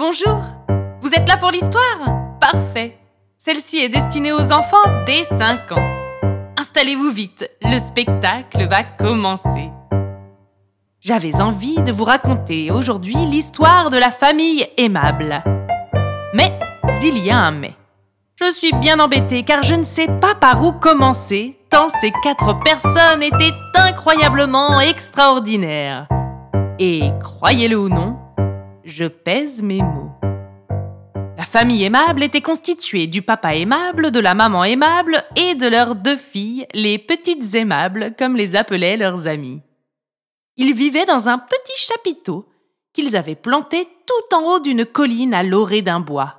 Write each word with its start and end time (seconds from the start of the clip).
Bonjour 0.00 0.40
Vous 1.02 1.10
êtes 1.10 1.28
là 1.28 1.36
pour 1.36 1.50
l'histoire? 1.50 2.38
Parfait 2.40 2.96
Celle-ci 3.36 3.80
est 3.80 3.90
destinée 3.90 4.32
aux 4.32 4.50
enfants 4.50 5.04
dès 5.04 5.24
5 5.24 5.72
ans. 5.72 5.94
Installez-vous 6.56 7.10
vite, 7.10 7.50
le 7.60 7.78
spectacle 7.78 8.66
va 8.66 8.82
commencer. 8.82 9.68
J'avais 11.00 11.42
envie 11.42 11.82
de 11.82 11.92
vous 11.92 12.04
raconter 12.04 12.70
aujourd'hui 12.70 13.14
l'histoire 13.26 13.90
de 13.90 13.98
la 13.98 14.10
famille 14.10 14.64
aimable. 14.78 15.42
Mais 16.32 16.58
il 17.02 17.18
y 17.18 17.30
a 17.30 17.36
un 17.36 17.50
mais. 17.50 17.74
Je 18.36 18.50
suis 18.50 18.72
bien 18.80 19.00
embêtée 19.00 19.42
car 19.42 19.62
je 19.62 19.74
ne 19.74 19.84
sais 19.84 20.08
pas 20.18 20.34
par 20.34 20.64
où 20.64 20.72
commencer, 20.72 21.58
tant 21.68 21.90
ces 21.90 22.10
quatre 22.22 22.58
personnes 22.60 23.22
étaient 23.22 23.52
incroyablement 23.74 24.80
extraordinaires. 24.80 26.08
Et 26.78 27.02
croyez-le 27.20 27.78
ou 27.78 27.90
non, 27.90 28.16
je 28.84 29.04
pèse 29.04 29.62
mes 29.62 29.82
mots. 29.82 30.12
La 31.36 31.44
famille 31.44 31.84
aimable 31.84 32.22
était 32.22 32.40
constituée 32.40 33.06
du 33.06 33.22
papa 33.22 33.54
aimable, 33.54 34.10
de 34.10 34.20
la 34.20 34.34
maman 34.34 34.64
aimable 34.64 35.24
et 35.36 35.54
de 35.54 35.66
leurs 35.66 35.94
deux 35.94 36.16
filles, 36.16 36.66
les 36.74 36.98
petites 36.98 37.54
aimables, 37.54 38.14
comme 38.18 38.36
les 38.36 38.56
appelaient 38.56 38.96
leurs 38.96 39.26
amis. 39.26 39.60
Ils 40.56 40.74
vivaient 40.74 41.06
dans 41.06 41.28
un 41.28 41.38
petit 41.38 41.76
chapiteau 41.76 42.46
qu'ils 42.92 43.16
avaient 43.16 43.36
planté 43.36 43.88
tout 44.06 44.36
en 44.36 44.42
haut 44.42 44.60
d'une 44.60 44.84
colline 44.84 45.34
à 45.34 45.42
l'orée 45.42 45.82
d'un 45.82 46.00
bois. 46.00 46.36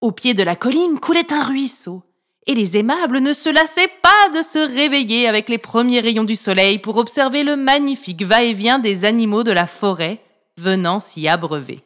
Au 0.00 0.12
pied 0.12 0.34
de 0.34 0.42
la 0.42 0.56
colline 0.56 1.00
coulait 1.00 1.32
un 1.32 1.42
ruisseau, 1.42 2.02
et 2.46 2.54
les 2.54 2.76
aimables 2.76 3.20
ne 3.20 3.32
se 3.32 3.50
lassaient 3.50 3.90
pas 4.02 4.28
de 4.36 4.42
se 4.42 4.58
réveiller 4.58 5.28
avec 5.28 5.48
les 5.48 5.58
premiers 5.58 6.00
rayons 6.00 6.24
du 6.24 6.34
soleil 6.34 6.78
pour 6.78 6.96
observer 6.96 7.44
le 7.44 7.56
magnifique 7.56 8.22
va-et-vient 8.22 8.78
des 8.78 9.04
animaux 9.04 9.44
de 9.44 9.52
la 9.52 9.66
forêt 9.66 10.20
venant 10.58 11.00
s'y 11.00 11.28
abreuver. 11.28 11.84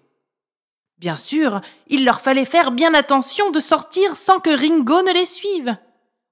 Bien 0.98 1.16
sûr, 1.16 1.60
il 1.88 2.04
leur 2.04 2.20
fallait 2.20 2.44
faire 2.44 2.70
bien 2.70 2.94
attention 2.94 3.50
de 3.50 3.60
sortir 3.60 4.16
sans 4.16 4.40
que 4.40 4.50
Ringo 4.50 5.02
ne 5.02 5.12
les 5.12 5.26
suive. 5.26 5.76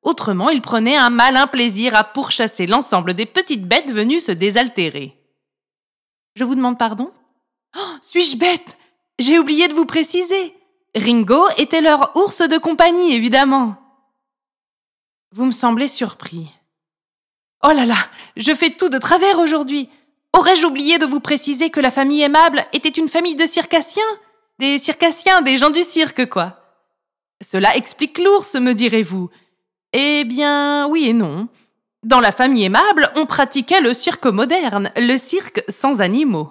Autrement, 0.02 0.50
ils 0.50 0.62
prenaient 0.62 0.96
un 0.96 1.10
malin 1.10 1.46
plaisir 1.46 1.94
à 1.94 2.04
pourchasser 2.04 2.66
l'ensemble 2.66 3.14
des 3.14 3.26
petites 3.26 3.66
bêtes 3.66 3.90
venues 3.90 4.20
se 4.20 4.32
désaltérer. 4.32 5.18
Je 6.34 6.44
vous 6.44 6.54
demande 6.54 6.78
pardon 6.78 7.12
oh, 7.76 7.96
Suis-je 8.02 8.36
bête 8.36 8.78
J'ai 9.18 9.38
oublié 9.38 9.68
de 9.68 9.74
vous 9.74 9.86
préciser. 9.86 10.54
Ringo 10.94 11.42
était 11.56 11.80
leur 11.80 12.14
ours 12.16 12.42
de 12.42 12.58
compagnie, 12.58 13.14
évidemment. 13.14 13.76
Vous 15.32 15.44
me 15.44 15.52
semblez 15.52 15.88
surpris. 15.88 16.48
Oh 17.62 17.72
là 17.72 17.86
là, 17.86 17.96
je 18.36 18.54
fais 18.54 18.70
tout 18.70 18.88
de 18.88 18.98
travers 18.98 19.38
aujourd'hui. 19.38 19.88
Aurais-je 20.34 20.66
oublié 20.66 20.98
de 20.98 21.06
vous 21.06 21.20
préciser 21.20 21.70
que 21.70 21.78
la 21.78 21.92
famille 21.92 22.22
aimable 22.22 22.64
était 22.72 22.88
une 22.88 23.08
famille 23.08 23.36
de 23.36 23.46
circassiens? 23.46 24.02
Des 24.58 24.80
circassiens, 24.80 25.42
des 25.42 25.56
gens 25.56 25.70
du 25.70 25.82
cirque, 25.82 26.28
quoi. 26.28 26.58
Cela 27.40 27.76
explique 27.76 28.18
l'ours, 28.18 28.56
me 28.56 28.72
direz-vous. 28.72 29.30
Eh 29.92 30.24
bien, 30.24 30.88
oui 30.88 31.08
et 31.08 31.12
non. 31.12 31.46
Dans 32.02 32.18
la 32.18 32.32
famille 32.32 32.64
aimable, 32.64 33.12
on 33.14 33.26
pratiquait 33.26 33.80
le 33.80 33.94
cirque 33.94 34.26
moderne, 34.26 34.90
le 34.96 35.16
cirque 35.16 35.62
sans 35.68 36.00
animaux. 36.00 36.50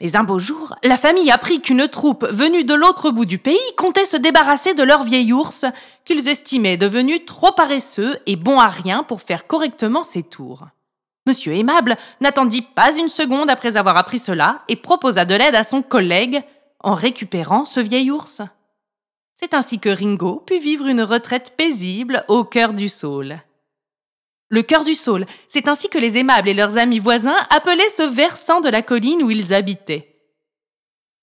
Mais 0.00 0.14
un 0.14 0.22
beau 0.22 0.38
jour, 0.38 0.76
la 0.84 0.96
famille 0.96 1.32
apprit 1.32 1.60
qu'une 1.60 1.88
troupe 1.88 2.24
venue 2.30 2.62
de 2.62 2.74
l'autre 2.74 3.10
bout 3.10 3.26
du 3.26 3.38
pays 3.38 3.58
comptait 3.76 4.06
se 4.06 4.16
débarrasser 4.16 4.74
de 4.74 4.84
leur 4.84 5.02
vieil 5.02 5.32
ours, 5.32 5.64
qu'ils 6.04 6.28
estimaient 6.28 6.76
devenu 6.76 7.24
trop 7.24 7.50
paresseux 7.50 8.20
et 8.26 8.36
bon 8.36 8.60
à 8.60 8.68
rien 8.68 9.02
pour 9.02 9.22
faire 9.22 9.48
correctement 9.48 10.04
ses 10.04 10.22
tours. 10.22 10.68
Monsieur 11.26 11.54
Aimable 11.54 11.96
n'attendit 12.20 12.62
pas 12.62 12.96
une 12.96 13.08
seconde 13.08 13.48
après 13.48 13.76
avoir 13.76 13.96
appris 13.96 14.18
cela 14.18 14.62
et 14.68 14.76
proposa 14.76 15.24
de 15.24 15.34
l'aide 15.34 15.54
à 15.54 15.62
son 15.62 15.82
collègue 15.82 16.42
en 16.80 16.94
récupérant 16.94 17.64
ce 17.64 17.78
vieil 17.78 18.10
ours. 18.10 18.42
C'est 19.34 19.54
ainsi 19.54 19.78
que 19.78 19.88
Ringo 19.88 20.42
put 20.46 20.58
vivre 20.58 20.86
une 20.86 21.02
retraite 21.02 21.54
paisible 21.56 22.24
au 22.28 22.44
cœur 22.44 22.74
du 22.74 22.88
Saule. 22.88 23.40
Le 24.50 24.62
cœur 24.62 24.84
du 24.84 24.94
Saule, 24.94 25.26
c'est 25.48 25.68
ainsi 25.68 25.88
que 25.88 25.98
les 25.98 26.18
aimables 26.18 26.48
et 26.48 26.54
leurs 26.54 26.76
amis 26.76 26.98
voisins 26.98 27.38
appelaient 27.50 27.88
ce 27.88 28.02
versant 28.02 28.60
de 28.60 28.68
la 28.68 28.82
colline 28.82 29.22
où 29.22 29.30
ils 29.30 29.54
habitaient. 29.54 30.12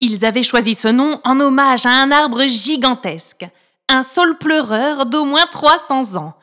Ils 0.01 0.25
avaient 0.25 0.43
choisi 0.43 0.75
ce 0.75 0.87
nom 0.87 1.19
en 1.25 1.39
hommage 1.39 1.85
à 1.85 1.91
un 1.91 2.11
arbre 2.11 2.47
gigantesque, 2.47 3.45
un 3.89 4.01
saule 4.01 4.37
pleureur 4.37 5.05
d'au 5.05 5.25
moins 5.25 5.45
300 5.45 6.15
ans. 6.15 6.38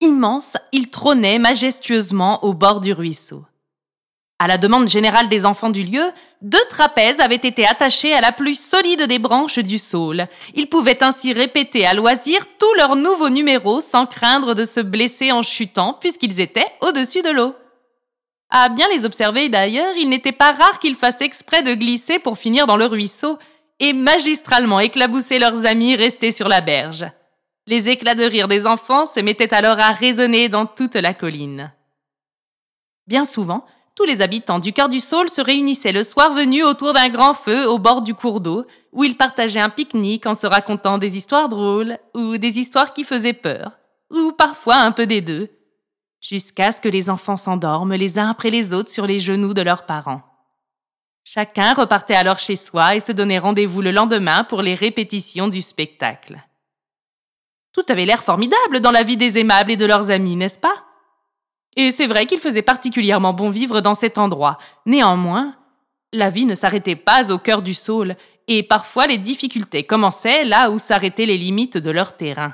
Immense, 0.00 0.56
il 0.72 0.90
trônait 0.90 1.38
majestueusement 1.38 2.44
au 2.44 2.54
bord 2.54 2.80
du 2.80 2.92
ruisseau. 2.92 3.44
À 4.40 4.46
la 4.46 4.56
demande 4.56 4.86
générale 4.86 5.28
des 5.28 5.44
enfants 5.44 5.70
du 5.70 5.82
lieu, 5.82 6.12
deux 6.42 6.64
trapèzes 6.70 7.18
avaient 7.18 7.34
été 7.34 7.66
attachés 7.66 8.14
à 8.14 8.20
la 8.20 8.30
plus 8.30 8.54
solide 8.54 9.08
des 9.08 9.18
branches 9.18 9.58
du 9.58 9.78
saule. 9.78 10.28
Ils 10.54 10.68
pouvaient 10.68 11.02
ainsi 11.02 11.32
répéter 11.32 11.84
à 11.84 11.94
loisir 11.94 12.46
tous 12.60 12.72
leurs 12.74 12.94
nouveaux 12.94 13.30
numéros 13.30 13.80
sans 13.80 14.06
craindre 14.06 14.54
de 14.54 14.64
se 14.64 14.78
blesser 14.78 15.32
en 15.32 15.42
chutant 15.42 15.94
puisqu'ils 16.00 16.38
étaient 16.38 16.70
au-dessus 16.80 17.22
de 17.22 17.30
l'eau. 17.30 17.56
À 18.50 18.68
bien 18.68 18.86
les 18.94 19.04
observer 19.04 19.48
d'ailleurs, 19.48 19.96
il 19.96 20.08
n'était 20.08 20.30
pas 20.30 20.52
rare 20.52 20.78
qu'ils 20.78 20.94
fassent 20.94 21.20
exprès 21.20 21.64
de 21.64 21.74
glisser 21.74 22.20
pour 22.20 22.38
finir 22.38 22.68
dans 22.68 22.76
le 22.76 22.86
ruisseau 22.86 23.38
et 23.80 23.92
magistralement 23.92 24.78
éclabousser 24.78 25.40
leurs 25.40 25.66
amis 25.66 25.96
restés 25.96 26.32
sur 26.32 26.48
la 26.48 26.60
berge. 26.60 27.06
Les 27.68 27.90
éclats 27.90 28.14
de 28.14 28.24
rire 28.24 28.48
des 28.48 28.66
enfants 28.66 29.04
se 29.04 29.20
mettaient 29.20 29.52
alors 29.52 29.78
à 29.78 29.92
résonner 29.92 30.48
dans 30.48 30.64
toute 30.64 30.94
la 30.94 31.12
colline. 31.12 31.70
Bien 33.06 33.26
souvent, 33.26 33.66
tous 33.94 34.04
les 34.04 34.22
habitants 34.22 34.58
du 34.58 34.72
cœur 34.72 34.88
du 34.88 35.00
Saule 35.00 35.28
se 35.28 35.42
réunissaient 35.42 35.92
le 35.92 36.02
soir 36.02 36.32
venu 36.32 36.64
autour 36.64 36.94
d'un 36.94 37.10
grand 37.10 37.34
feu 37.34 37.68
au 37.68 37.78
bord 37.78 38.00
du 38.00 38.14
cours 38.14 38.40
d'eau, 38.40 38.64
où 38.92 39.04
ils 39.04 39.18
partageaient 39.18 39.60
un 39.60 39.68
pique-nique 39.68 40.24
en 40.24 40.32
se 40.32 40.46
racontant 40.46 40.96
des 40.96 41.18
histoires 41.18 41.50
drôles, 41.50 41.98
ou 42.14 42.38
des 42.38 42.58
histoires 42.58 42.94
qui 42.94 43.04
faisaient 43.04 43.34
peur, 43.34 43.76
ou 44.10 44.32
parfois 44.32 44.76
un 44.76 44.92
peu 44.92 45.06
des 45.06 45.20
deux, 45.20 45.50
jusqu'à 46.22 46.72
ce 46.72 46.80
que 46.80 46.88
les 46.88 47.10
enfants 47.10 47.36
s'endorment 47.36 47.96
les 47.96 48.18
uns 48.18 48.30
après 48.30 48.48
les 48.48 48.72
autres 48.72 48.90
sur 48.90 49.06
les 49.06 49.20
genoux 49.20 49.52
de 49.52 49.60
leurs 49.60 49.84
parents. 49.84 50.22
Chacun 51.22 51.74
repartait 51.74 52.14
alors 52.14 52.38
chez 52.38 52.56
soi 52.56 52.96
et 52.96 53.00
se 53.00 53.12
donnait 53.12 53.38
rendez-vous 53.38 53.82
le 53.82 53.90
lendemain 53.90 54.44
pour 54.44 54.62
les 54.62 54.74
répétitions 54.74 55.48
du 55.48 55.60
spectacle. 55.60 56.42
Tout 57.78 57.92
avait 57.92 58.06
l'air 58.06 58.24
formidable 58.24 58.80
dans 58.80 58.90
la 58.90 59.04
vie 59.04 59.16
des 59.16 59.38
aimables 59.38 59.70
et 59.70 59.76
de 59.76 59.86
leurs 59.86 60.10
amis, 60.10 60.34
n'est-ce 60.34 60.58
pas? 60.58 60.84
Et 61.76 61.92
c'est 61.92 62.08
vrai 62.08 62.26
qu'il 62.26 62.40
faisait 62.40 62.60
particulièrement 62.60 63.32
bon 63.32 63.50
vivre 63.50 63.80
dans 63.80 63.94
cet 63.94 64.18
endroit. 64.18 64.58
Néanmoins, 64.84 65.54
la 66.12 66.28
vie 66.28 66.44
ne 66.44 66.56
s'arrêtait 66.56 66.96
pas 66.96 67.30
au 67.30 67.38
cœur 67.38 67.62
du 67.62 67.74
Saule, 67.74 68.16
et 68.48 68.64
parfois 68.64 69.06
les 69.06 69.16
difficultés 69.16 69.84
commençaient 69.84 70.42
là 70.42 70.72
où 70.72 70.80
s'arrêtaient 70.80 71.24
les 71.24 71.38
limites 71.38 71.78
de 71.78 71.92
leur 71.92 72.16
terrain. 72.16 72.52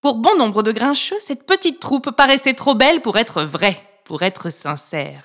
Pour 0.00 0.16
bon 0.16 0.36
nombre 0.36 0.64
de 0.64 0.72
grincheux, 0.72 1.20
cette 1.20 1.46
petite 1.46 1.78
troupe 1.78 2.10
paraissait 2.10 2.54
trop 2.54 2.74
belle 2.74 3.02
pour 3.02 3.18
être 3.18 3.44
vraie, 3.44 3.80
pour 4.04 4.24
être 4.24 4.50
sincère. 4.50 5.22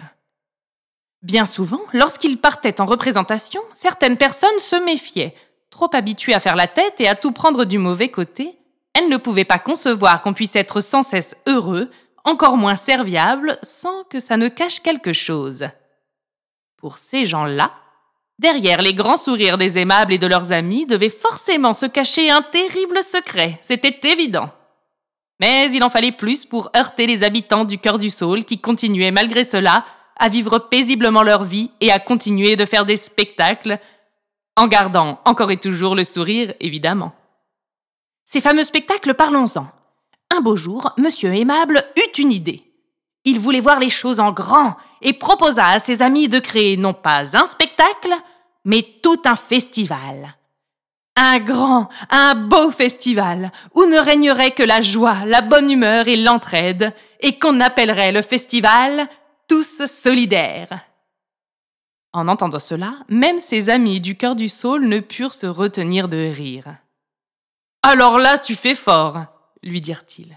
Bien 1.23 1.47
souvent, 1.47 1.81
lorsqu'ils 1.93 2.37
partaient 2.37 2.79
en 2.79 2.85
représentation, 2.85 3.61
certaines 3.73 4.17
personnes 4.17 4.59
se 4.59 4.75
méfiaient. 4.75 5.33
Trop 5.71 5.89
habituées 5.93 6.35
à 6.35 6.39
faire 6.39 6.55
la 6.55 6.67
tête 6.67 7.01
et 7.01 7.07
à 7.07 7.15
tout 7.15 7.31
prendre 7.31 7.65
du 7.65 7.79
mauvais 7.79 8.09
côté, 8.09 8.56
elles 8.97 9.09
ne 9.09 9.17
pouvaient 9.17 9.45
pas 9.45 9.59
concevoir 9.59 10.23
qu'on 10.23 10.33
puisse 10.33 10.55
être 10.55 10.81
sans 10.81 11.03
cesse 11.03 11.37
heureux, 11.45 11.91
encore 12.23 12.57
moins 12.57 12.75
serviable 12.75 13.59
sans 13.61 14.03
que 14.05 14.19
ça 14.19 14.37
ne 14.37 14.47
cache 14.47 14.79
quelque 14.79 15.13
chose. 15.13 15.69
Pour 16.77 16.97
ces 16.97 17.27
gens-là, 17.27 17.73
derrière 18.39 18.81
les 18.81 18.95
grands 18.95 19.17
sourires 19.17 19.59
des 19.59 19.77
aimables 19.77 20.13
et 20.13 20.17
de 20.17 20.25
leurs 20.25 20.51
amis 20.51 20.87
devait 20.87 21.11
forcément 21.11 21.75
se 21.75 21.85
cacher 21.85 22.31
un 22.31 22.41
terrible 22.41 23.03
secret, 23.03 23.59
c'était 23.61 23.99
évident. 24.09 24.49
Mais 25.39 25.71
il 25.71 25.83
en 25.83 25.89
fallait 25.89 26.11
plus 26.11 26.43
pour 26.43 26.71
heurter 26.75 27.05
les 27.05 27.23
habitants 27.23 27.65
du 27.65 27.77
cœur 27.77 27.99
du 27.99 28.09
Saule 28.09 28.45
qui 28.45 28.59
continuaient 28.59 29.11
malgré 29.11 29.43
cela 29.43 29.85
à 30.15 30.27
vivre 30.27 30.57
paisiblement 30.57 31.21
leur 31.21 31.43
vie 31.43 31.69
et 31.81 31.91
à 31.91 31.99
continuer 31.99 32.55
de 32.55 32.65
faire 32.65 32.85
des 32.85 32.97
spectacles, 32.97 33.77
en 34.55 34.65
gardant 34.65 35.19
encore 35.23 35.51
et 35.51 35.57
toujours 35.57 35.93
le 35.93 36.03
sourire, 36.03 36.55
évidemment. 36.59 37.13
Ces 38.29 38.41
fameux 38.41 38.65
spectacles, 38.65 39.13
parlons-en. 39.13 39.67
Un 40.35 40.41
beau 40.41 40.57
jour, 40.57 40.91
Monsieur 40.97 41.33
Aimable 41.33 41.81
eut 41.95 42.21
une 42.21 42.33
idée. 42.33 42.61
Il 43.23 43.39
voulait 43.39 43.61
voir 43.61 43.79
les 43.79 43.89
choses 43.89 44.19
en 44.19 44.33
grand 44.33 44.75
et 45.01 45.13
proposa 45.13 45.65
à 45.65 45.79
ses 45.79 46.01
amis 46.01 46.27
de 46.27 46.39
créer 46.39 46.75
non 46.75 46.93
pas 46.93 47.37
un 47.37 47.45
spectacle, 47.45 48.13
mais 48.65 48.83
tout 49.01 49.21
un 49.23 49.37
festival. 49.37 50.35
Un 51.15 51.39
grand, 51.39 51.87
un 52.09 52.35
beau 52.35 52.69
festival, 52.69 53.53
où 53.73 53.85
ne 53.85 53.97
régnerait 53.97 54.51
que 54.51 54.61
la 54.61 54.81
joie, 54.81 55.23
la 55.25 55.41
bonne 55.41 55.71
humeur 55.71 56.09
et 56.09 56.17
l'entraide, 56.17 56.93
et 57.21 57.39
qu'on 57.39 57.61
appellerait 57.61 58.11
le 58.11 58.21
festival 58.21 59.07
Tous 59.47 59.85
solidaires. 59.85 60.81
En 62.11 62.27
entendant 62.27 62.59
cela, 62.59 62.95
même 63.07 63.39
ses 63.39 63.69
amis 63.69 64.01
du 64.01 64.17
cœur 64.17 64.35
du 64.35 64.49
saule 64.49 64.85
ne 64.85 64.99
purent 64.99 65.33
se 65.33 65.47
retenir 65.47 66.09
de 66.09 66.17
rire. 66.17 66.75
Alors 67.83 68.17
là, 68.17 68.37
tu 68.37 68.55
fais 68.55 68.75
fort, 68.75 69.25
lui 69.63 69.81
dirent-ils. 69.81 70.35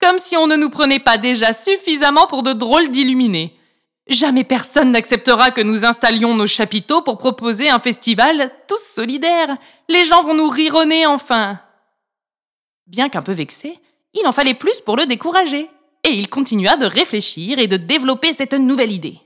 Comme 0.00 0.18
si 0.18 0.36
on 0.36 0.46
ne 0.46 0.56
nous 0.56 0.70
prenait 0.70 1.00
pas 1.00 1.18
déjà 1.18 1.52
suffisamment 1.52 2.26
pour 2.26 2.42
de 2.42 2.52
drôles 2.52 2.90
d'illuminés. 2.90 3.56
Jamais 4.08 4.44
personne 4.44 4.90
n'acceptera 4.90 5.52
que 5.52 5.60
nous 5.60 5.84
installions 5.84 6.34
nos 6.34 6.48
chapiteaux 6.48 7.02
pour 7.02 7.18
proposer 7.18 7.70
un 7.70 7.78
festival 7.78 8.50
tous 8.68 8.82
solidaires. 8.82 9.56
Les 9.88 10.04
gens 10.04 10.24
vont 10.24 10.34
nous 10.34 10.48
rironner 10.48 11.06
enfin. 11.06 11.60
Bien 12.88 13.08
qu'un 13.08 13.22
peu 13.22 13.32
vexé, 13.32 13.78
il 14.12 14.26
en 14.26 14.32
fallait 14.32 14.54
plus 14.54 14.80
pour 14.80 14.96
le 14.96 15.06
décourager. 15.06 15.70
Et 16.04 16.10
il 16.10 16.28
continua 16.28 16.76
de 16.76 16.84
réfléchir 16.86 17.60
et 17.60 17.68
de 17.68 17.76
développer 17.76 18.32
cette 18.32 18.54
nouvelle 18.54 18.90
idée. 18.90 19.20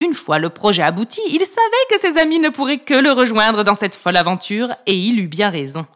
Une 0.00 0.14
fois 0.14 0.40
le 0.40 0.50
projet 0.50 0.82
abouti, 0.82 1.20
il 1.28 1.46
savait 1.46 1.86
que 1.90 2.00
ses 2.00 2.18
amis 2.18 2.40
ne 2.40 2.48
pourraient 2.48 2.78
que 2.78 2.94
le 2.94 3.12
rejoindre 3.12 3.62
dans 3.62 3.76
cette 3.76 3.94
folle 3.94 4.16
aventure, 4.16 4.74
et 4.86 4.96
il 4.96 5.20
eut 5.20 5.28
bien 5.28 5.48
raison. 5.48 5.86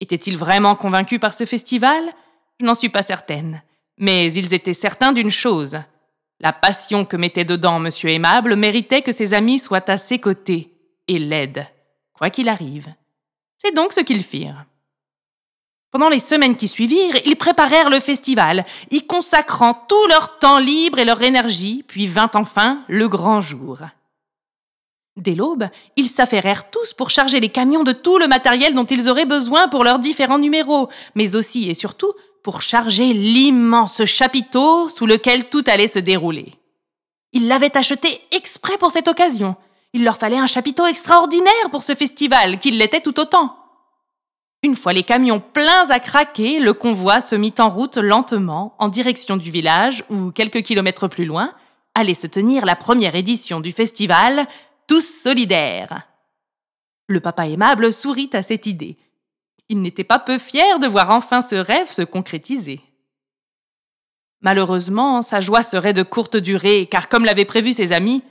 Était-il 0.00 0.36
vraiment 0.36 0.76
convaincu 0.76 1.18
par 1.18 1.34
ce 1.34 1.44
festival? 1.44 2.02
Je 2.58 2.64
n'en 2.64 2.74
suis 2.74 2.88
pas 2.88 3.02
certaine. 3.02 3.62
Mais 3.98 4.32
ils 4.32 4.54
étaient 4.54 4.74
certains 4.74 5.12
d'une 5.12 5.30
chose. 5.30 5.78
La 6.40 6.54
passion 6.54 7.04
que 7.04 7.16
mettait 7.16 7.44
dedans 7.44 7.78
Monsieur 7.78 8.10
Aimable 8.10 8.56
méritait 8.56 9.02
que 9.02 9.12
ses 9.12 9.34
amis 9.34 9.58
soient 9.58 9.90
à 9.90 9.98
ses 9.98 10.18
côtés 10.18 10.72
et 11.06 11.18
l'aident, 11.18 11.66
quoi 12.14 12.30
qu'il 12.30 12.48
arrive. 12.48 12.88
C'est 13.58 13.74
donc 13.74 13.92
ce 13.92 14.00
qu'ils 14.00 14.24
firent. 14.24 14.64
Pendant 15.90 16.08
les 16.08 16.20
semaines 16.20 16.56
qui 16.56 16.68
suivirent, 16.68 17.16
ils 17.26 17.36
préparèrent 17.36 17.90
le 17.90 18.00
festival, 18.00 18.64
y 18.90 19.06
consacrant 19.06 19.74
tout 19.74 20.06
leur 20.08 20.38
temps 20.38 20.58
libre 20.58 20.98
et 20.98 21.04
leur 21.04 21.20
énergie, 21.20 21.84
puis 21.86 22.06
vint 22.06 22.30
enfin 22.34 22.84
le 22.88 23.08
grand 23.08 23.40
jour. 23.40 23.80
Dès 25.20 25.34
l'aube, 25.34 25.68
ils 25.96 26.08
s'affairèrent 26.08 26.70
tous 26.70 26.94
pour 26.94 27.10
charger 27.10 27.40
les 27.40 27.50
camions 27.50 27.84
de 27.84 27.92
tout 27.92 28.16
le 28.16 28.26
matériel 28.26 28.74
dont 28.74 28.86
ils 28.86 29.06
auraient 29.10 29.26
besoin 29.26 29.68
pour 29.68 29.84
leurs 29.84 29.98
différents 29.98 30.38
numéros, 30.38 30.88
mais 31.14 31.36
aussi 31.36 31.68
et 31.68 31.74
surtout 31.74 32.12
pour 32.42 32.62
charger 32.62 33.12
l'immense 33.12 34.06
chapiteau 34.06 34.88
sous 34.88 35.04
lequel 35.04 35.50
tout 35.50 35.62
allait 35.66 35.88
se 35.88 35.98
dérouler. 35.98 36.54
Ils 37.34 37.48
l'avaient 37.48 37.76
acheté 37.76 38.08
exprès 38.32 38.78
pour 38.78 38.90
cette 38.90 39.08
occasion. 39.08 39.56
Il 39.92 40.04
leur 40.04 40.16
fallait 40.16 40.38
un 40.38 40.46
chapiteau 40.46 40.86
extraordinaire 40.86 41.70
pour 41.70 41.82
ce 41.82 41.94
festival, 41.94 42.58
qu'il 42.58 42.78
l'était 42.78 43.02
tout 43.02 43.20
autant. 43.20 43.56
Une 44.62 44.74
fois 44.74 44.94
les 44.94 45.02
camions 45.02 45.40
pleins 45.40 45.90
à 45.90 46.00
craquer, 46.00 46.60
le 46.60 46.72
convoi 46.72 47.20
se 47.20 47.34
mit 47.34 47.54
en 47.58 47.68
route 47.68 47.98
lentement 47.98 48.74
en 48.78 48.88
direction 48.88 49.36
du 49.36 49.50
village 49.50 50.02
où, 50.08 50.30
quelques 50.30 50.62
kilomètres 50.62 51.08
plus 51.08 51.26
loin, 51.26 51.52
allait 51.94 52.14
se 52.14 52.26
tenir 52.26 52.64
la 52.64 52.76
première 52.76 53.16
édition 53.16 53.60
du 53.60 53.72
festival 53.72 54.46
Tous 54.90 55.08
solidaires. 55.08 56.08
Le 57.06 57.20
papa 57.20 57.46
aimable 57.46 57.92
sourit 57.92 58.30
à 58.32 58.42
cette 58.42 58.66
idée. 58.66 58.98
Il 59.68 59.82
n'était 59.82 60.02
pas 60.02 60.18
peu 60.18 60.36
fier 60.36 60.80
de 60.80 60.88
voir 60.88 61.10
enfin 61.10 61.42
ce 61.42 61.54
rêve 61.54 61.88
se 61.88 62.02
concrétiser. 62.02 62.80
Malheureusement, 64.40 65.22
sa 65.22 65.40
joie 65.40 65.62
serait 65.62 65.92
de 65.92 66.02
courte 66.02 66.36
durée, 66.36 66.88
car 66.90 67.08
comme 67.08 67.24
l'avaient 67.24 67.44
prévu 67.44 67.72
ses 67.72 67.92
amis, 67.92 68.24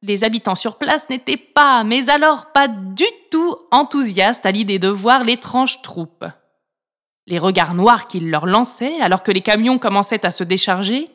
les 0.00 0.24
habitants 0.24 0.54
sur 0.54 0.78
place 0.78 1.06
n'étaient 1.10 1.36
pas, 1.36 1.84
mais 1.84 2.08
alors 2.08 2.50
pas 2.50 2.68
du 2.68 3.04
tout 3.30 3.54
enthousiastes 3.70 4.46
à 4.46 4.52
l'idée 4.52 4.78
de 4.78 4.88
voir 4.88 5.22
l'étrange 5.22 5.82
troupe. 5.82 6.24
Les 7.26 7.38
regards 7.38 7.74
noirs 7.74 8.08
qu'ils 8.08 8.30
leur 8.30 8.46
lançaient 8.46 9.02
alors 9.02 9.22
que 9.22 9.32
les 9.32 9.42
camions 9.42 9.76
commençaient 9.76 10.24
à 10.24 10.30
se 10.30 10.44
décharger 10.44 11.10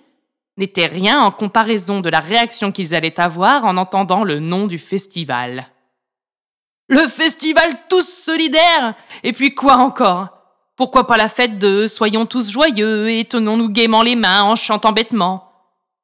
n'étaient 0.61 0.85
rien 0.85 1.21
en 1.21 1.31
comparaison 1.31 1.99
de 1.99 2.09
la 2.09 2.19
réaction 2.19 2.71
qu'ils 2.71 2.95
allaient 2.95 3.19
avoir 3.19 3.65
en 3.65 3.77
entendant 3.77 4.23
le 4.23 4.39
nom 4.39 4.67
du 4.67 4.77
festival. 4.77 5.67
Le 6.87 7.07
festival 7.07 7.69
tous 7.89 8.07
solidaires 8.07 8.93
Et 9.23 9.33
puis 9.33 9.55
quoi 9.55 9.75
encore? 9.77 10.29
Pourquoi 10.75 11.07
pas 11.07 11.17
la 11.17 11.29
fête 11.29 11.57
de 11.57 11.87
Soyons 11.87 12.25
tous 12.25 12.49
joyeux 12.49 13.09
et 13.09 13.25
tenons-nous 13.25 13.69
gaiement 13.69 14.03
les 14.03 14.15
mains 14.15 14.43
en 14.43 14.55
chantant 14.55 14.91
bêtement? 14.91 15.51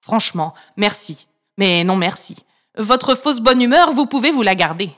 Franchement, 0.02 0.54
merci. 0.76 1.28
Mais 1.58 1.84
non 1.84 1.96
merci. 1.96 2.38
Votre 2.78 3.16
fausse 3.16 3.40
bonne 3.40 3.62
humeur, 3.62 3.92
vous 3.92 4.06
pouvez 4.06 4.32
vous 4.32 4.44
la 4.44 4.56
garder. 4.56 4.92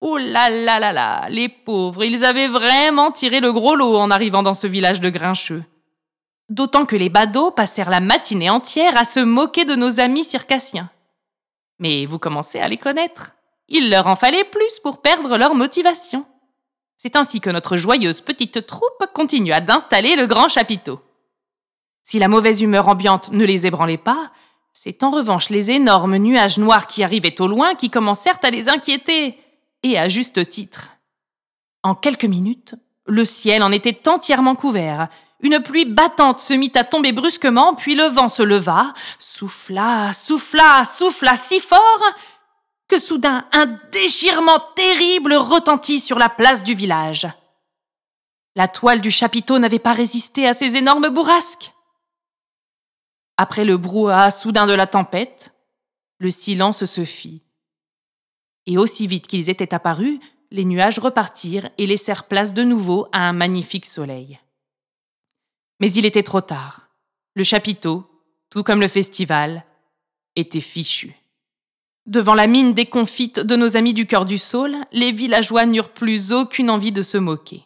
Oh 0.00 0.16
là 0.16 0.48
là 0.48 0.78
là 0.80 0.92
là, 0.92 1.28
les 1.28 1.48
pauvres, 1.48 2.04
ils 2.04 2.24
avaient 2.24 2.48
vraiment 2.48 3.10
tiré 3.10 3.40
le 3.40 3.52
gros 3.52 3.76
lot 3.76 3.96
en 3.96 4.10
arrivant 4.10 4.42
dans 4.42 4.54
ce 4.54 4.66
village 4.66 5.00
de 5.00 5.10
grincheux. 5.10 5.62
D'autant 6.50 6.84
que 6.84 6.96
les 6.96 7.08
badauds 7.08 7.52
passèrent 7.52 7.90
la 7.90 8.00
matinée 8.00 8.50
entière 8.50 8.96
à 8.96 9.04
se 9.04 9.20
moquer 9.20 9.64
de 9.64 9.74
nos 9.74 10.00
amis 10.00 10.24
circassiens. 10.24 10.90
Mais 11.78 12.04
vous 12.04 12.18
commencez 12.18 12.60
à 12.60 12.68
les 12.68 12.76
connaître. 12.76 13.32
Il 13.68 13.88
leur 13.88 14.08
en 14.08 14.16
fallait 14.16 14.44
plus 14.44 14.78
pour 14.80 15.00
perdre 15.00 15.38
leur 15.38 15.54
motivation. 15.54 16.26
C'est 16.96 17.16
ainsi 17.16 17.40
que 17.40 17.50
notre 17.50 17.76
joyeuse 17.76 18.20
petite 18.20 18.66
troupe 18.66 19.06
continua 19.14 19.60
d'installer 19.60 20.16
le 20.16 20.26
grand 20.26 20.48
chapiteau. 20.48 21.00
Si 22.02 22.18
la 22.18 22.28
mauvaise 22.28 22.60
humeur 22.60 22.88
ambiante 22.88 23.32
ne 23.32 23.44
les 23.44 23.66
ébranlait 23.66 23.96
pas, 23.96 24.32
c'est 24.72 25.02
en 25.02 25.10
revanche 25.10 25.48
les 25.48 25.70
énormes 25.70 26.16
nuages 26.16 26.58
noirs 26.58 26.86
qui 26.86 27.02
arrivaient 27.02 27.40
au 27.40 27.46
loin 27.46 27.74
qui 27.74 27.90
commencèrent 27.90 28.38
à 28.42 28.50
les 28.50 28.68
inquiéter, 28.68 29.38
et 29.82 29.98
à 29.98 30.08
juste 30.08 30.48
titre. 30.48 30.90
En 31.82 31.94
quelques 31.94 32.24
minutes, 32.24 32.74
le 33.06 33.24
ciel 33.24 33.62
en 33.62 33.72
était 33.72 34.08
entièrement 34.08 34.54
couvert. 34.54 35.08
Une 35.42 35.60
pluie 35.60 35.86
battante 35.86 36.40
se 36.40 36.52
mit 36.52 36.72
à 36.74 36.84
tomber 36.84 37.12
brusquement, 37.12 37.74
puis 37.74 37.94
le 37.94 38.04
vent 38.04 38.28
se 38.28 38.42
leva, 38.42 38.92
souffla, 39.18 40.12
souffla, 40.12 40.84
souffla 40.84 41.36
si 41.36 41.60
fort 41.60 42.02
que 42.88 42.98
soudain 42.98 43.46
un 43.52 43.66
déchirement 43.92 44.58
terrible 44.74 45.34
retentit 45.34 46.00
sur 46.00 46.18
la 46.18 46.28
place 46.28 46.64
du 46.64 46.74
village. 46.74 47.26
La 48.56 48.68
toile 48.68 49.00
du 49.00 49.10
chapiteau 49.10 49.58
n'avait 49.58 49.78
pas 49.78 49.92
résisté 49.92 50.46
à 50.46 50.52
ces 50.52 50.76
énormes 50.76 51.08
bourrasques. 51.08 51.72
Après 53.36 53.64
le 53.64 53.76
brouhaha 53.76 54.30
soudain 54.30 54.66
de 54.66 54.74
la 54.74 54.88
tempête, 54.88 55.54
le 56.18 56.30
silence 56.30 56.84
se 56.84 57.04
fit. 57.04 57.42
Et 58.66 58.76
aussi 58.76 59.06
vite 59.06 59.28
qu'ils 59.28 59.48
étaient 59.48 59.72
apparus, 59.72 60.18
les 60.50 60.64
nuages 60.64 60.98
repartirent 60.98 61.70
et 61.78 61.86
laissèrent 61.86 62.26
place 62.26 62.52
de 62.52 62.64
nouveau 62.64 63.06
à 63.12 63.20
un 63.20 63.32
magnifique 63.32 63.86
soleil. 63.86 64.38
Mais 65.80 65.92
il 65.92 66.06
était 66.06 66.22
trop 66.22 66.40
tard. 66.40 66.88
Le 67.34 67.42
chapiteau, 67.42 68.06
tout 68.50 68.62
comme 68.62 68.80
le 68.80 68.88
festival, 68.88 69.64
était 70.36 70.60
fichu. 70.60 71.14
Devant 72.06 72.34
la 72.34 72.46
mine 72.46 72.74
déconfite 72.74 73.40
de 73.40 73.56
nos 73.56 73.76
amis 73.76 73.94
du 73.94 74.06
cœur 74.06 74.24
du 74.24 74.38
Saule, 74.38 74.76
les 74.92 75.12
villageois 75.12 75.66
n'eurent 75.66 75.92
plus 75.92 76.32
aucune 76.32 76.70
envie 76.70 76.92
de 76.92 77.02
se 77.02 77.18
moquer. 77.18 77.64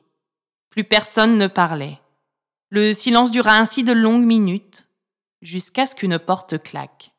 Plus 0.70 0.84
personne 0.84 1.38
ne 1.38 1.46
parlait. 1.46 1.98
Le 2.70 2.92
silence 2.92 3.30
dura 3.30 3.56
ainsi 3.56 3.84
de 3.84 3.92
longues 3.92 4.24
minutes, 4.24 4.86
jusqu'à 5.40 5.86
ce 5.86 5.94
qu'une 5.94 6.18
porte 6.18 6.62
claque. 6.62 7.12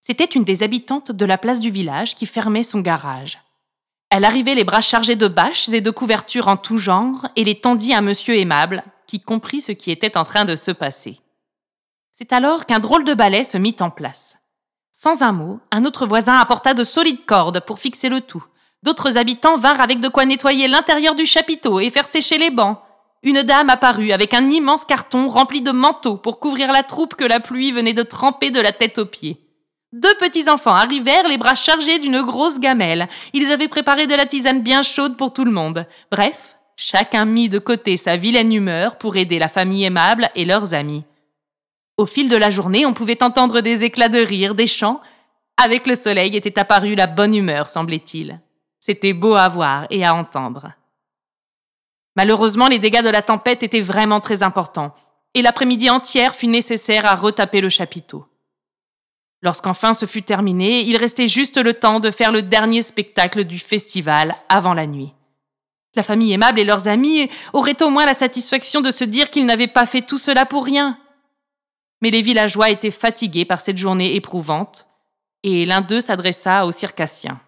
C'était 0.00 0.24
une 0.24 0.44
des 0.44 0.62
habitantes 0.62 1.10
de 1.10 1.24
la 1.24 1.38
place 1.38 1.60
du 1.60 1.70
village 1.70 2.14
qui 2.14 2.26
fermait 2.26 2.62
son 2.62 2.80
garage. 2.80 3.38
Elle 4.10 4.24
arrivait 4.24 4.54
les 4.54 4.64
bras 4.64 4.80
chargés 4.80 5.16
de 5.16 5.28
bâches 5.28 5.68
et 5.70 5.80
de 5.80 5.90
couvertures 5.90 6.48
en 6.48 6.56
tout 6.56 6.78
genre 6.78 7.26
et 7.36 7.42
les 7.42 7.60
tendit 7.60 7.94
à 7.94 8.00
monsieur 8.00 8.36
aimable, 8.36 8.84
qui 9.06 9.20
comprit 9.20 9.60
ce 9.60 9.72
qui 9.72 9.90
était 9.90 10.16
en 10.16 10.24
train 10.24 10.44
de 10.44 10.56
se 10.56 10.70
passer. 10.70 11.20
C'est 12.12 12.32
alors 12.32 12.66
qu'un 12.66 12.80
drôle 12.80 13.04
de 13.04 13.14
balai 13.14 13.44
se 13.44 13.58
mit 13.58 13.76
en 13.80 13.90
place. 13.90 14.38
Sans 14.92 15.22
un 15.22 15.32
mot, 15.32 15.60
un 15.70 15.84
autre 15.84 16.06
voisin 16.06 16.38
apporta 16.38 16.74
de 16.74 16.84
solides 16.84 17.24
cordes 17.26 17.60
pour 17.60 17.78
fixer 17.78 18.08
le 18.08 18.20
tout. 18.20 18.44
D'autres 18.82 19.16
habitants 19.16 19.56
vinrent 19.56 19.80
avec 19.80 20.00
de 20.00 20.08
quoi 20.08 20.24
nettoyer 20.24 20.68
l'intérieur 20.68 21.14
du 21.14 21.26
chapiteau 21.26 21.80
et 21.80 21.90
faire 21.90 22.06
sécher 22.06 22.38
les 22.38 22.50
bancs 22.50 22.78
une 23.24 23.42
dame 23.42 23.70
apparut 23.70 24.12
avec 24.12 24.34
un 24.34 24.50
immense 24.50 24.84
carton 24.84 25.28
rempli 25.28 25.62
de 25.62 25.70
manteaux 25.70 26.18
pour 26.18 26.38
couvrir 26.38 26.70
la 26.72 26.82
troupe 26.82 27.14
que 27.14 27.24
la 27.24 27.40
pluie 27.40 27.72
venait 27.72 27.94
de 27.94 28.02
tremper 28.02 28.50
de 28.50 28.60
la 28.60 28.70
tête 28.70 28.98
aux 28.98 29.06
pieds. 29.06 29.40
Deux 29.94 30.14
petits 30.20 30.50
enfants 30.50 30.74
arrivèrent, 30.74 31.26
les 31.26 31.38
bras 31.38 31.54
chargés 31.54 31.98
d'une 31.98 32.20
grosse 32.20 32.60
gamelle. 32.60 33.08
Ils 33.32 33.50
avaient 33.50 33.68
préparé 33.68 34.06
de 34.06 34.14
la 34.14 34.26
tisane 34.26 34.60
bien 34.60 34.82
chaude 34.82 35.16
pour 35.16 35.32
tout 35.32 35.46
le 35.46 35.52
monde. 35.52 35.86
Bref, 36.10 36.58
chacun 36.76 37.24
mit 37.24 37.48
de 37.48 37.58
côté 37.58 37.96
sa 37.96 38.16
vilaine 38.16 38.52
humeur 38.52 38.96
pour 38.98 39.16
aider 39.16 39.38
la 39.38 39.48
famille 39.48 39.84
aimable 39.84 40.28
et 40.34 40.44
leurs 40.44 40.74
amis. 40.74 41.04
Au 41.96 42.06
fil 42.06 42.28
de 42.28 42.36
la 42.36 42.50
journée, 42.50 42.86
on 42.86 42.92
pouvait 42.92 43.22
entendre 43.22 43.60
des 43.60 43.84
éclats 43.84 44.08
de 44.08 44.18
rire, 44.18 44.54
des 44.54 44.66
chants. 44.66 45.00
Avec 45.56 45.86
le 45.86 45.94
soleil 45.94 46.36
était 46.36 46.58
apparue 46.58 46.96
la 46.96 47.06
bonne 47.06 47.34
humeur, 47.34 47.68
semblait-il. 47.68 48.40
C'était 48.80 49.12
beau 49.12 49.34
à 49.34 49.48
voir 49.48 49.86
et 49.90 50.04
à 50.04 50.14
entendre. 50.14 50.72
Malheureusement, 52.16 52.68
les 52.68 52.78
dégâts 52.78 53.02
de 53.02 53.10
la 53.10 53.22
tempête 53.22 53.62
étaient 53.62 53.80
vraiment 53.80 54.20
très 54.20 54.42
importants, 54.42 54.94
et 55.34 55.42
l'après-midi 55.42 55.90
entière 55.90 56.34
fut 56.34 56.46
nécessaire 56.46 57.06
à 57.06 57.14
retaper 57.14 57.60
le 57.60 57.68
chapiteau. 57.68 58.26
Lorsqu'enfin 59.42 59.92
ce 59.92 60.06
fut 60.06 60.22
terminé, 60.22 60.80
il 60.80 60.96
restait 60.96 61.28
juste 61.28 61.58
le 61.58 61.74
temps 61.74 62.00
de 62.00 62.10
faire 62.10 62.32
le 62.32 62.42
dernier 62.42 62.82
spectacle 62.82 63.44
du 63.44 63.58
festival 63.58 64.36
avant 64.48 64.74
la 64.74 64.86
nuit. 64.86 65.12
La 65.96 66.02
famille 66.02 66.32
aimable 66.32 66.58
et 66.58 66.64
leurs 66.64 66.88
amis 66.88 67.28
auraient 67.52 67.82
au 67.82 67.90
moins 67.90 68.06
la 68.06 68.14
satisfaction 68.14 68.80
de 68.80 68.90
se 68.90 69.04
dire 69.04 69.30
qu'ils 69.30 69.46
n'avaient 69.46 69.66
pas 69.66 69.86
fait 69.86 70.02
tout 70.02 70.18
cela 70.18 70.46
pour 70.46 70.64
rien. 70.64 70.98
Mais 72.00 72.10
les 72.10 72.22
villageois 72.22 72.70
étaient 72.70 72.90
fatigués 72.90 73.44
par 73.44 73.60
cette 73.60 73.78
journée 73.78 74.16
éprouvante, 74.16 74.88
et 75.42 75.64
l'un 75.64 75.80
d'eux 75.80 76.00
s'adressa 76.00 76.66
aux 76.66 76.72
circassiens. 76.72 77.40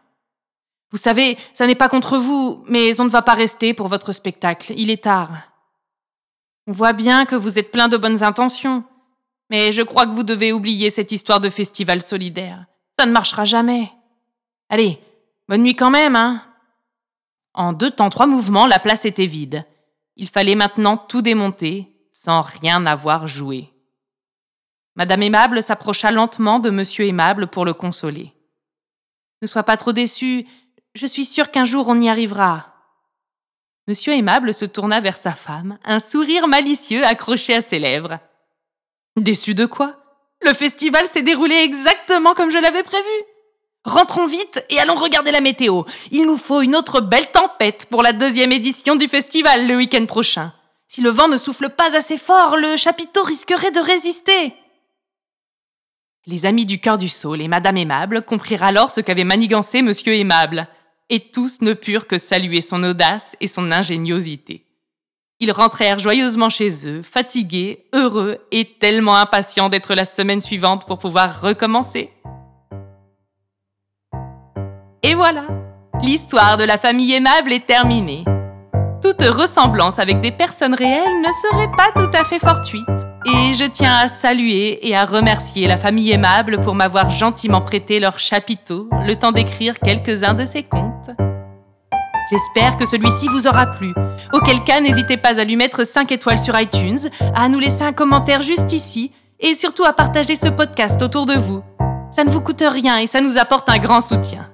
Vous 0.93 0.99
savez, 0.99 1.37
ça 1.53 1.67
n'est 1.67 1.75
pas 1.75 1.89
contre 1.89 2.19
vous, 2.19 2.63
mais 2.69 3.01
on 3.01 3.05
ne 3.05 3.11
va 3.11 3.23
pas 3.23 3.35
rester 3.35 3.75
pour 3.75 3.89
votre 3.89 4.13
spectacle. 4.13 4.73
Il 4.77 4.91
est 4.91 5.03
tard. 5.03 5.33
On 6.69 6.73
voit 6.73 6.93
bien 6.93 7.27
que 7.27 7.35
vous 7.35 7.59
êtes 7.59 7.71
plein 7.71 7.89
de 7.89 7.97
bonnes 7.97 8.23
intentions. 8.23 8.85
Mais 9.51 9.73
je 9.73 9.83
crois 9.83 10.07
que 10.07 10.15
vous 10.15 10.23
devez 10.23 10.53
oublier 10.53 10.91
cette 10.91 11.13
histoire 11.13 11.41
de 11.41 11.51
festival 11.51 12.03
solidaire. 12.03 12.67
Ça 12.99 13.07
ne 13.07 13.13
marchera 13.13 13.45
jamais. 13.45 13.93
Allez, 14.69 14.99
bonne 15.49 15.63
nuit 15.63 15.77
quand 15.77 15.91
même, 15.91 16.17
hein. 16.17 16.43
En 17.57 17.73
deux 17.73 17.91
temps, 17.91 18.11
trois 18.11 18.27
mouvements, 18.27 18.67
la 18.67 18.79
place 18.79 19.07
était 19.07 19.27
vide. 19.27 19.65
Il 20.17 20.29
fallait 20.29 20.55
maintenant 20.55 20.99
tout 20.99 21.23
démonter, 21.23 21.91
sans 22.13 22.43
rien 22.43 22.85
avoir 22.85 23.27
joué. 23.27 23.71
Madame 24.95 25.23
Aimable 25.23 25.63
s'approcha 25.63 26.11
lentement 26.11 26.59
de 26.59 26.71
Monsieur 26.71 27.07
Aimable 27.07 27.47
pour 27.49 27.65
le 27.65 27.73
consoler. 27.73 28.35
Ne 29.41 29.47
sois 29.47 29.63
pas 29.63 29.79
trop 29.79 29.93
déçu, 29.93 30.47
je 30.95 31.07
suis 31.07 31.25
sûre 31.25 31.51
qu'un 31.51 31.65
jour 31.65 31.89
on 31.89 32.01
y 32.01 32.09
arrivera. 32.09 32.75
Monsieur 33.89 34.15
Aimable 34.15 34.53
se 34.53 34.65
tourna 34.65 35.01
vers 35.01 35.17
sa 35.17 35.33
femme, 35.33 35.79
un 35.85 35.99
sourire 35.99 36.49
malicieux 36.49 37.05
accroché 37.07 37.55
à 37.55 37.61
ses 37.63 37.79
lèvres. 37.79 38.19
Déçu 39.17 39.55
de 39.55 39.65
quoi? 39.65 39.97
Le 40.43 40.53
festival 40.53 41.07
s'est 41.07 41.23
déroulé 41.23 41.55
exactement 41.55 42.35
comme 42.35 42.51
je 42.51 42.59
l'avais 42.59 42.83
prévu. 42.83 43.25
Rentrons 43.87 44.27
vite 44.27 44.65
et 44.69 44.81
allons 44.81 44.97
regarder 44.97 45.31
la 45.31 45.41
météo. 45.41 45.85
Il 46.11 46.27
nous 46.27 46.37
faut 46.37 46.61
une 46.61 46.75
autre 46.75 47.01
belle 47.01 47.31
tempête 47.31 47.87
pour 47.89 48.03
la 48.03 48.13
deuxième 48.13 48.51
édition 48.51 48.97
du 48.97 49.07
festival 49.07 49.69
le 49.69 49.77
week-end 49.77 50.05
prochain. 50.07 50.53
Si 50.89 51.01
le 51.03 51.11
vent 51.11 51.29
ne 51.29 51.39
souffle 51.39 51.69
pas 51.69 51.97
assez 51.97 52.19
fort, 52.19 52.57
le 52.57 52.77
chapiteau 52.77 53.23
risquerait 53.23 53.71
de 53.71 53.79
résister. 53.79 54.55
Les 56.27 56.47
amis 56.47 56.67
du 56.67 56.81
cœur 56.81 56.99
du 56.99 57.09
saule 57.09 57.41
et 57.41 57.47
Madame 57.47 57.77
Aimable 57.77 58.23
comprirent 58.23 58.65
alors 58.65 58.91
ce 58.91 59.01
qu'avait 59.01 59.23
manigancé 59.23 59.83
Monsieur 59.83 60.15
Aimable, 60.15 60.67
et 61.09 61.21
tous 61.21 61.61
ne 61.61 61.73
purent 61.73 62.09
que 62.09 62.19
saluer 62.19 62.63
son 62.63 62.83
audace 62.83 63.37
et 63.41 63.47
son 63.47 63.71
ingéniosité. 63.71 64.65
Ils 65.39 65.53
rentrèrent 65.53 66.01
joyeusement 66.01 66.51
chez 66.51 66.89
eux, 66.89 67.03
fatigués, 67.03 67.87
heureux 67.93 68.39
et 68.51 68.65
tellement 68.81 69.17
impatients 69.17 69.69
d'être 69.69 69.95
la 69.95 70.07
semaine 70.07 70.41
suivante 70.41 70.87
pour 70.87 70.99
pouvoir 70.99 71.41
recommencer. 71.41 72.11
Et 75.07 75.15
voilà, 75.15 75.45
l'histoire 76.03 76.57
de 76.57 76.65
la 76.65 76.79
famille 76.79 77.15
aimable 77.15 77.53
est 77.53 77.65
terminée. 77.65 78.25
Toute 79.01 79.23
ressemblance 79.23 80.01
avec 80.01 80.21
des 80.21 80.33
personnes 80.33 80.75
réelles 80.75 81.21
ne 81.21 81.31
serait 81.49 81.71
pas 81.77 81.93
tout 81.95 82.11
à 82.13 82.25
fait 82.25 82.41
fortuite, 82.41 82.89
et 83.25 83.55
je 83.55 83.67
tiens 83.71 83.95
à 83.99 84.09
saluer 84.09 84.85
et 84.85 84.97
à 84.97 85.05
remercier 85.05 85.69
la 85.69 85.77
famille 85.77 86.11
aimable 86.11 86.61
pour 86.61 86.75
m'avoir 86.75 87.11
gentiment 87.11 87.61
prêté 87.61 88.01
leur 88.01 88.19
chapiteau 88.19 88.89
le 89.07 89.15
temps 89.15 89.31
d'écrire 89.31 89.79
quelques-uns 89.79 90.35
de 90.35 90.45
ces 90.45 90.65
contes. 90.65 91.11
J'espère 92.29 92.77
que 92.77 92.85
celui-ci 92.85 93.29
vous 93.29 93.47
aura 93.47 93.67
plu. 93.67 93.95
Auquel 94.33 94.65
cas, 94.65 94.81
n'hésitez 94.81 95.19
pas 95.19 95.39
à 95.39 95.45
lui 95.45 95.55
mettre 95.55 95.87
5 95.87 96.11
étoiles 96.11 96.41
sur 96.41 96.59
iTunes, 96.59 97.11
à 97.37 97.49
nous 97.49 97.61
laisser 97.61 97.85
un 97.85 97.93
commentaire 97.93 98.43
juste 98.43 98.73
ici, 98.73 99.13
et 99.39 99.55
surtout 99.55 99.85
à 99.85 99.93
partager 99.93 100.35
ce 100.35 100.49
podcast 100.49 101.01
autour 101.01 101.27
de 101.27 101.35
vous. 101.35 101.63
Ça 102.11 102.25
ne 102.25 102.31
vous 102.31 102.41
coûte 102.41 102.65
rien 102.67 102.99
et 102.99 103.07
ça 103.07 103.21
nous 103.21 103.39
apporte 103.39 103.69
un 103.69 103.79
grand 103.79 104.01
soutien. 104.01 104.49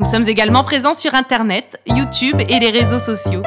Nous 0.00 0.06
sommes 0.06 0.28
également 0.28 0.62
présents 0.62 0.94
sur 0.94 1.16
Internet, 1.16 1.80
YouTube 1.86 2.40
et 2.48 2.60
les 2.60 2.70
réseaux 2.70 3.00
sociaux. 3.00 3.42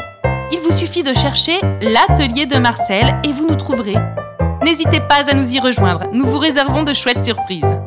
Il 0.51 0.59
vous 0.59 0.77
suffit 0.77 1.01
de 1.01 1.13
chercher 1.13 1.61
l'atelier 1.81 2.45
de 2.45 2.57
Marcel 2.57 3.15
et 3.23 3.31
vous 3.31 3.47
nous 3.47 3.55
trouverez. 3.55 3.95
N'hésitez 4.61 4.99
pas 4.99 5.29
à 5.29 5.33
nous 5.33 5.53
y 5.53 5.61
rejoindre, 5.61 6.07
nous 6.11 6.25
vous 6.25 6.37
réservons 6.39 6.83
de 6.83 6.93
chouettes 6.93 7.23
surprises. 7.23 7.77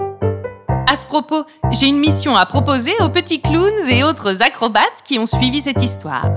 À 0.90 0.96
ce 0.96 1.04
propos, 1.06 1.44
j'ai 1.72 1.88
une 1.88 1.98
mission 1.98 2.36
à 2.36 2.46
proposer 2.46 2.92
aux 3.00 3.10
petits 3.10 3.42
clowns 3.42 3.88
et 3.90 4.02
autres 4.02 4.42
acrobates 4.42 5.02
qui 5.04 5.18
ont 5.18 5.26
suivi 5.26 5.60
cette 5.60 5.82
histoire. 5.82 6.30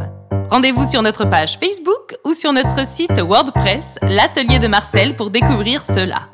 Rendez-vous 0.50 0.86
sur 0.86 1.01
notre 1.01 1.24
page 1.24 1.57
Facebook 1.57 2.17
ou 2.25 2.34
sur 2.34 2.51
notre 2.51 2.86
site 2.86 3.19
WordPress, 3.19 4.00
l'atelier 4.01 4.60
de 4.60 4.67
Marcel, 4.67 5.15
pour 5.15 5.29
découvrir 5.29 5.81
cela. 5.81 6.27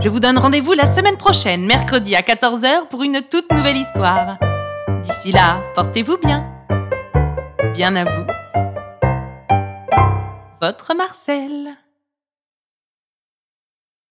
Je 0.00 0.08
vous 0.10 0.20
donne 0.20 0.36
rendez-vous 0.36 0.72
la 0.72 0.86
semaine 0.86 1.16
prochaine, 1.16 1.64
mercredi 1.64 2.14
à 2.14 2.20
14h, 2.20 2.88
pour 2.90 3.02
une 3.02 3.22
toute 3.22 3.50
nouvelle 3.52 3.76
histoire. 3.78 4.36
D'ici 5.02 5.32
là, 5.32 5.60
portez-vous 5.74 6.18
bien. 6.18 6.48
Bien 7.74 7.96
à 7.96 8.04
vous. 8.04 8.26
Votre 10.60 10.94
Marcel. 10.94 11.70